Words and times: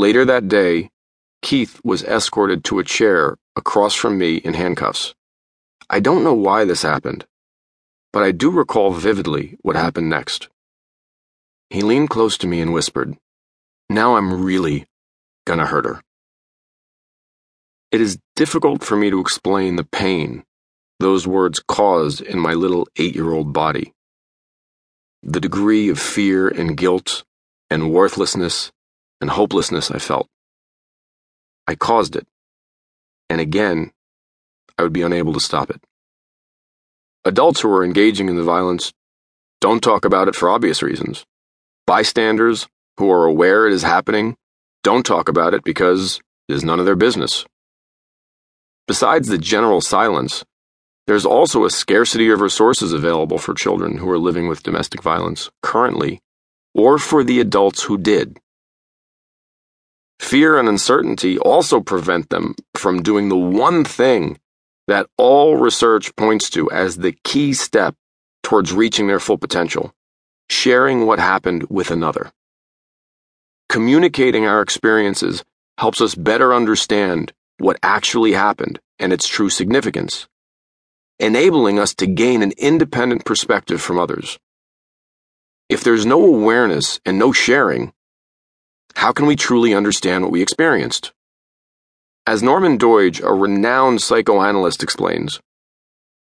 Later 0.00 0.24
that 0.24 0.48
day, 0.48 0.88
Keith 1.42 1.78
was 1.84 2.02
escorted 2.04 2.64
to 2.64 2.78
a 2.78 2.84
chair 2.84 3.36
across 3.54 3.94
from 3.94 4.16
me 4.16 4.36
in 4.36 4.54
handcuffs. 4.54 5.14
I 5.90 6.00
don't 6.00 6.24
know 6.24 6.32
why 6.32 6.64
this 6.64 6.80
happened, 6.80 7.26
but 8.10 8.22
I 8.22 8.32
do 8.32 8.50
recall 8.50 8.92
vividly 8.92 9.58
what 9.60 9.76
happened 9.76 10.08
next. 10.08 10.48
He 11.68 11.82
leaned 11.82 12.08
close 12.08 12.38
to 12.38 12.46
me 12.46 12.62
and 12.62 12.72
whispered, 12.72 13.18
Now 13.90 14.16
I'm 14.16 14.42
really 14.42 14.86
gonna 15.46 15.66
hurt 15.66 15.84
her. 15.84 16.00
It 17.92 18.00
is 18.00 18.18
difficult 18.36 18.82
for 18.82 18.96
me 18.96 19.10
to 19.10 19.20
explain 19.20 19.76
the 19.76 19.84
pain 19.84 20.44
those 20.98 21.26
words 21.26 21.60
caused 21.68 22.22
in 22.22 22.38
my 22.38 22.54
little 22.54 22.88
eight 22.96 23.14
year 23.14 23.34
old 23.34 23.52
body. 23.52 23.92
The 25.22 25.40
degree 25.40 25.90
of 25.90 25.98
fear 26.00 26.48
and 26.48 26.74
guilt 26.74 27.22
and 27.68 27.92
worthlessness 27.92 28.72
and 29.20 29.30
hopelessness 29.30 29.90
I 29.90 29.98
felt. 29.98 30.28
I 31.66 31.74
caused 31.74 32.16
it. 32.16 32.26
And 33.28 33.40
again, 33.40 33.92
I 34.76 34.82
would 34.82 34.92
be 34.92 35.02
unable 35.02 35.32
to 35.34 35.40
stop 35.40 35.70
it. 35.70 35.80
Adults 37.24 37.60
who 37.60 37.70
are 37.70 37.84
engaging 37.84 38.28
in 38.28 38.36
the 38.36 38.42
violence 38.42 38.92
don't 39.60 39.82
talk 39.82 40.04
about 40.04 40.26
it 40.26 40.34
for 40.34 40.48
obvious 40.48 40.82
reasons. 40.82 41.24
Bystanders 41.86 42.66
who 42.96 43.10
are 43.10 43.26
aware 43.26 43.66
it 43.66 43.72
is 43.72 43.82
happening 43.82 44.36
don't 44.82 45.04
talk 45.04 45.28
about 45.28 45.54
it 45.54 45.62
because 45.62 46.20
it 46.48 46.54
is 46.54 46.64
none 46.64 46.80
of 46.80 46.86
their 46.86 46.96
business. 46.96 47.44
Besides 48.88 49.28
the 49.28 49.38
general 49.38 49.80
silence, 49.80 50.44
there's 51.06 51.26
also 51.26 51.64
a 51.64 51.70
scarcity 51.70 52.30
of 52.30 52.40
resources 52.40 52.92
available 52.92 53.38
for 53.38 53.54
children 53.54 53.98
who 53.98 54.10
are 54.10 54.18
living 54.18 54.48
with 54.48 54.62
domestic 54.62 55.02
violence 55.02 55.50
currently, 55.62 56.20
or 56.74 56.98
for 56.98 57.22
the 57.22 57.38
adults 57.38 57.82
who 57.84 57.98
did. 57.98 58.39
Fear 60.20 60.58
and 60.58 60.68
uncertainty 60.68 61.38
also 61.38 61.80
prevent 61.80 62.28
them 62.28 62.54
from 62.74 63.02
doing 63.02 63.30
the 63.30 63.36
one 63.36 63.84
thing 63.84 64.38
that 64.86 65.08
all 65.16 65.56
research 65.56 66.14
points 66.14 66.50
to 66.50 66.70
as 66.70 66.98
the 66.98 67.12
key 67.24 67.52
step 67.54 67.96
towards 68.42 68.72
reaching 68.72 69.06
their 69.08 69.18
full 69.18 69.38
potential 69.38 69.92
sharing 70.50 71.06
what 71.06 71.20
happened 71.20 71.64
with 71.70 71.90
another. 71.92 72.32
Communicating 73.68 74.46
our 74.46 74.60
experiences 74.60 75.44
helps 75.78 76.00
us 76.00 76.16
better 76.16 76.52
understand 76.52 77.32
what 77.58 77.78
actually 77.82 78.32
happened 78.32 78.80
and 78.98 79.12
its 79.12 79.28
true 79.28 79.48
significance, 79.48 80.26
enabling 81.20 81.78
us 81.78 81.94
to 81.94 82.06
gain 82.06 82.42
an 82.42 82.52
independent 82.58 83.24
perspective 83.24 83.80
from 83.80 83.98
others. 83.98 84.38
If 85.68 85.84
there's 85.84 86.04
no 86.04 86.24
awareness 86.24 87.00
and 87.06 87.16
no 87.18 87.30
sharing, 87.32 87.92
how 88.94 89.12
can 89.12 89.26
we 89.26 89.36
truly 89.36 89.74
understand 89.74 90.22
what 90.22 90.32
we 90.32 90.42
experienced? 90.42 91.12
As 92.26 92.42
Norman 92.42 92.78
Doidge, 92.78 93.22
a 93.22 93.32
renowned 93.32 94.02
psychoanalyst, 94.02 94.82
explains, 94.82 95.40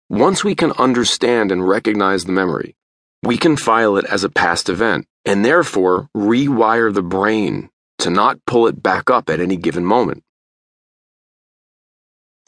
once 0.10 0.44
we 0.44 0.56
can 0.56 0.72
understand 0.74 1.52
and 1.52 1.68
recognize 1.68 2.26
the 2.26 2.32
memory, 2.32 2.76
we 3.24 3.38
can 3.38 3.56
file 3.56 3.98
it 3.98 4.06
as 4.06 4.24
a 4.24 4.30
past 4.30 4.68
event 4.68 5.06
and 5.26 5.46
therefore 5.46 6.10
rewire 6.16 6.94
the 6.94 7.04
brain 7.04 7.70
to 8.00 8.10
not 8.10 8.44
pull 8.46 8.68
it 8.68 8.82
back 8.82 9.10
up 9.10 9.30
at 9.30 9.40
any 9.40 9.56
given 9.56 9.86
moment. 9.86 10.24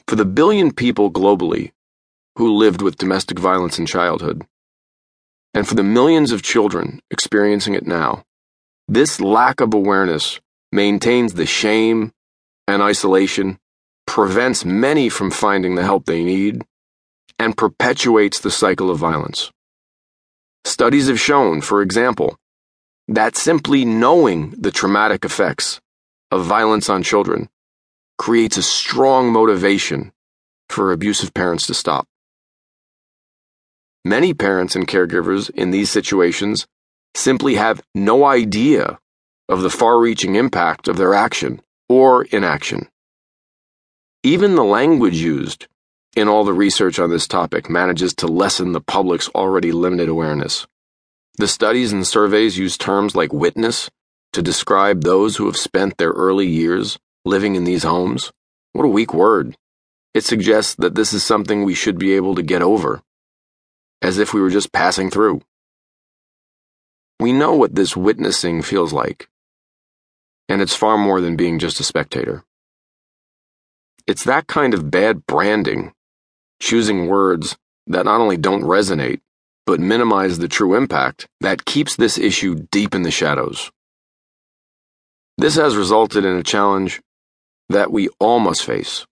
For 0.08 0.16
the 0.16 0.24
billion 0.24 0.72
people 0.72 1.10
globally 1.10 1.72
who 2.36 2.52
lived 2.52 2.82
with 2.82 2.98
domestic 2.98 3.38
violence 3.38 3.78
in 3.78 3.86
childhood, 3.86 4.44
and 5.54 5.66
for 5.66 5.74
the 5.74 5.84
millions 5.84 6.32
of 6.32 6.42
children 6.42 7.00
experiencing 7.10 7.74
it 7.74 7.86
now, 7.86 8.24
this 8.88 9.20
lack 9.20 9.60
of 9.60 9.74
awareness 9.74 10.40
maintains 10.72 11.34
the 11.34 11.46
shame 11.46 12.12
and 12.68 12.82
isolation, 12.82 13.58
prevents 14.06 14.64
many 14.64 15.08
from 15.08 15.30
finding 15.30 15.74
the 15.74 15.82
help 15.82 16.06
they 16.06 16.24
need, 16.24 16.64
and 17.38 17.56
perpetuates 17.56 18.40
the 18.40 18.50
cycle 18.50 18.90
of 18.90 18.98
violence. 18.98 19.50
Studies 20.64 21.08
have 21.08 21.20
shown, 21.20 21.60
for 21.60 21.82
example, 21.82 22.36
that 23.08 23.36
simply 23.36 23.84
knowing 23.84 24.50
the 24.50 24.70
traumatic 24.70 25.24
effects 25.24 25.80
of 26.30 26.44
violence 26.44 26.88
on 26.88 27.02
children 27.02 27.48
creates 28.18 28.56
a 28.56 28.62
strong 28.62 29.30
motivation 29.30 30.12
for 30.68 30.92
abusive 30.92 31.34
parents 31.34 31.66
to 31.66 31.74
stop. 31.74 32.06
Many 34.04 34.34
parents 34.34 34.76
and 34.76 34.86
caregivers 34.86 35.50
in 35.50 35.70
these 35.70 35.90
situations 35.90 36.66
simply 37.16 37.54
have 37.54 37.82
no 37.94 38.24
idea 38.24 38.98
of 39.48 39.62
the 39.62 39.70
far 39.70 39.98
reaching 39.98 40.36
impact 40.36 40.88
of 40.88 40.96
their 40.96 41.14
action 41.14 41.60
or 41.88 42.24
inaction. 42.24 42.88
Even 44.22 44.54
the 44.54 44.64
language 44.64 45.16
used 45.16 45.66
in 46.16 46.28
all 46.28 46.44
the 46.44 46.52
research 46.52 46.98
on 46.98 47.10
this 47.10 47.26
topic 47.26 47.68
manages 47.68 48.14
to 48.14 48.26
lessen 48.26 48.72
the 48.72 48.80
public's 48.80 49.28
already 49.30 49.72
limited 49.72 50.08
awareness. 50.08 50.66
The 51.36 51.48
studies 51.48 51.92
and 51.92 52.06
surveys 52.06 52.56
use 52.56 52.78
terms 52.78 53.14
like 53.16 53.32
witness 53.32 53.90
to 54.32 54.42
describe 54.42 55.02
those 55.02 55.36
who 55.36 55.46
have 55.46 55.56
spent 55.56 55.98
their 55.98 56.10
early 56.10 56.46
years 56.46 56.98
living 57.24 57.54
in 57.54 57.64
these 57.64 57.82
homes. 57.82 58.32
What 58.72 58.84
a 58.84 58.88
weak 58.88 59.12
word. 59.12 59.56
It 60.14 60.24
suggests 60.24 60.76
that 60.76 60.94
this 60.94 61.12
is 61.12 61.24
something 61.24 61.64
we 61.64 61.74
should 61.74 61.98
be 61.98 62.14
able 62.14 62.36
to 62.36 62.42
get 62.42 62.62
over, 62.62 63.02
as 64.00 64.18
if 64.18 64.32
we 64.32 64.40
were 64.40 64.50
just 64.50 64.72
passing 64.72 65.10
through. 65.10 65.42
We 67.24 67.32
know 67.32 67.54
what 67.54 67.74
this 67.74 67.96
witnessing 67.96 68.60
feels 68.60 68.92
like, 68.92 69.30
and 70.46 70.60
it's 70.60 70.76
far 70.76 70.98
more 70.98 71.22
than 71.22 71.36
being 71.36 71.58
just 71.58 71.80
a 71.80 71.82
spectator. 71.82 72.44
It's 74.06 74.24
that 74.24 74.46
kind 74.46 74.74
of 74.74 74.90
bad 74.90 75.24
branding 75.24 75.94
choosing 76.60 77.06
words 77.06 77.56
that 77.86 78.04
not 78.04 78.20
only 78.20 78.36
don't 78.36 78.64
resonate, 78.64 79.22
but 79.64 79.80
minimize 79.80 80.36
the 80.36 80.48
true 80.48 80.74
impact 80.74 81.26
that 81.40 81.64
keeps 81.64 81.96
this 81.96 82.18
issue 82.18 82.56
deep 82.70 82.94
in 82.94 83.04
the 83.04 83.10
shadows. 83.10 83.72
This 85.38 85.54
has 85.54 85.78
resulted 85.78 86.26
in 86.26 86.36
a 86.36 86.42
challenge 86.42 87.00
that 87.70 87.90
we 87.90 88.10
all 88.20 88.38
must 88.38 88.66
face. 88.66 89.06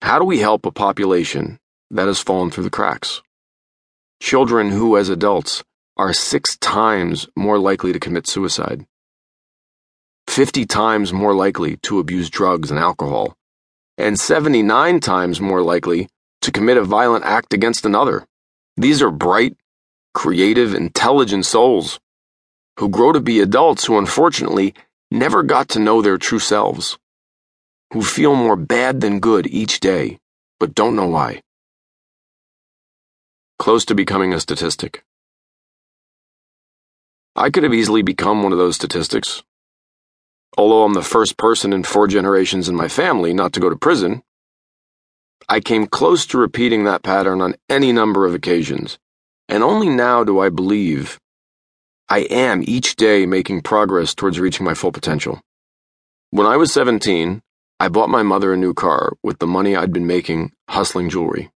How 0.00 0.20
do 0.20 0.24
we 0.24 0.38
help 0.38 0.64
a 0.64 0.70
population 0.70 1.58
that 1.90 2.06
has 2.06 2.20
fallen 2.20 2.52
through 2.52 2.62
the 2.62 2.70
cracks? 2.70 3.20
Children 4.22 4.70
who, 4.70 4.96
as 4.96 5.08
adults, 5.08 5.64
are 5.96 6.12
six 6.12 6.56
times 6.58 7.28
more 7.36 7.58
likely 7.58 7.92
to 7.92 8.00
commit 8.00 8.26
suicide, 8.26 8.86
50 10.28 10.66
times 10.66 11.12
more 11.12 11.34
likely 11.34 11.76
to 11.78 11.98
abuse 11.98 12.28
drugs 12.28 12.70
and 12.70 12.78
alcohol, 12.78 13.34
and 13.96 14.18
79 14.20 15.00
times 15.00 15.40
more 15.40 15.62
likely 15.62 16.08
to 16.42 16.52
commit 16.52 16.76
a 16.76 16.84
violent 16.84 17.24
act 17.24 17.54
against 17.54 17.86
another. 17.86 18.26
These 18.76 19.00
are 19.00 19.10
bright, 19.10 19.56
creative, 20.12 20.74
intelligent 20.74 21.46
souls 21.46 21.98
who 22.78 22.88
grow 22.90 23.12
to 23.12 23.20
be 23.20 23.40
adults 23.40 23.86
who 23.86 23.96
unfortunately 23.96 24.74
never 25.10 25.42
got 25.42 25.68
to 25.70 25.78
know 25.78 26.02
their 26.02 26.18
true 26.18 26.38
selves, 26.38 26.98
who 27.92 28.02
feel 28.02 28.34
more 28.34 28.56
bad 28.56 29.00
than 29.00 29.20
good 29.20 29.46
each 29.46 29.80
day, 29.80 30.18
but 30.60 30.74
don't 30.74 30.96
know 30.96 31.08
why. 31.08 31.40
Close 33.58 33.86
to 33.86 33.94
becoming 33.94 34.34
a 34.34 34.40
statistic. 34.40 35.02
I 37.38 37.50
could 37.50 37.64
have 37.64 37.74
easily 37.74 38.00
become 38.00 38.42
one 38.42 38.52
of 38.52 38.58
those 38.58 38.76
statistics. 38.76 39.42
Although 40.56 40.84
I'm 40.84 40.94
the 40.94 41.02
first 41.02 41.36
person 41.36 41.74
in 41.74 41.82
four 41.82 42.06
generations 42.06 42.66
in 42.66 42.74
my 42.74 42.88
family 42.88 43.34
not 43.34 43.52
to 43.52 43.60
go 43.60 43.68
to 43.68 43.76
prison, 43.76 44.22
I 45.46 45.60
came 45.60 45.86
close 45.86 46.24
to 46.28 46.38
repeating 46.38 46.84
that 46.84 47.02
pattern 47.02 47.42
on 47.42 47.56
any 47.68 47.92
number 47.92 48.24
of 48.24 48.32
occasions, 48.32 48.98
and 49.50 49.62
only 49.62 49.90
now 49.90 50.24
do 50.24 50.38
I 50.38 50.48
believe 50.48 51.20
I 52.08 52.20
am 52.20 52.64
each 52.66 52.96
day 52.96 53.26
making 53.26 53.60
progress 53.60 54.14
towards 54.14 54.40
reaching 54.40 54.64
my 54.64 54.72
full 54.72 54.90
potential. 54.90 55.42
When 56.30 56.46
I 56.46 56.56
was 56.56 56.72
17, 56.72 57.42
I 57.78 57.88
bought 57.88 58.08
my 58.08 58.22
mother 58.22 58.54
a 58.54 58.56
new 58.56 58.72
car 58.72 59.12
with 59.22 59.40
the 59.40 59.46
money 59.46 59.76
I'd 59.76 59.92
been 59.92 60.06
making 60.06 60.52
hustling 60.70 61.10
jewelry. 61.10 61.50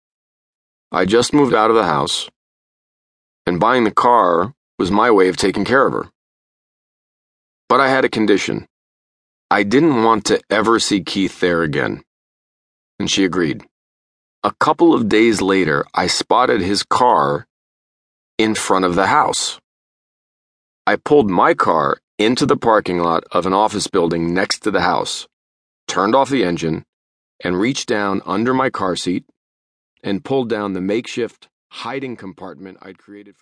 I 0.92 1.06
just 1.06 1.34
moved 1.34 1.54
out 1.54 1.70
of 1.70 1.78
the 1.78 1.86
house, 1.86 2.30
and 3.46 3.62
buying 3.62 3.86
the 3.86 3.92
car 3.92 4.54
was 4.80 4.90
my 4.90 5.12
way 5.12 5.28
of 5.28 5.38
taking 5.38 5.66
care 5.66 5.86
of 5.86 5.94
her. 5.94 6.10
But 7.68 7.82
I 7.82 7.90
had 7.90 8.06
a 8.06 8.10
condition. 8.10 8.66
I 9.52 9.64
didn't 9.64 10.04
want 10.04 10.26
to 10.26 10.42
ever 10.50 10.80
see 10.80 11.04
Keith 11.04 11.40
there 11.40 11.62
again. 11.62 12.02
And 12.98 13.12
she 13.12 13.26
agreed. 13.26 13.66
A 14.42 14.54
couple 14.60 14.94
of 14.94 15.10
days 15.10 15.42
later, 15.42 15.86
I 15.94 16.08
spotted 16.08 16.62
his 16.62 16.84
car 16.84 17.46
in 18.38 18.56
front 18.56 18.86
of 18.86 18.96
the 18.96 19.08
house. 19.08 19.60
I 20.88 20.96
pulled 20.96 21.30
my 21.30 21.54
car 21.54 21.98
into 22.18 22.46
the 22.46 22.58
parking 22.58 23.00
lot 23.00 23.24
of 23.32 23.46
an 23.46 23.54
office 23.54 23.88
building 23.88 24.34
next 24.34 24.60
to 24.60 24.72
the 24.72 24.82
house, 24.82 25.28
turned 25.88 26.16
off 26.16 26.30
the 26.30 26.44
engine, 26.44 26.86
and 27.44 27.60
reached 27.60 27.88
down 27.88 28.22
under 28.26 28.54
my 28.54 28.70
car 28.70 28.96
seat 28.96 29.26
and 30.04 30.24
pulled 30.24 30.50
down 30.50 30.74
the 30.74 30.82
makeshift 30.82 31.50
hiding 31.72 32.16
compartment 32.16 32.78
I'd 32.82 32.98
created. 32.98 33.36